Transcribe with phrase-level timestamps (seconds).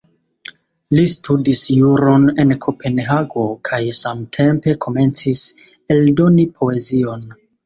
[0.99, 5.45] Li studis juron en Kopenhago, kaj samtempe komencis
[5.99, 7.25] eldoni poezion.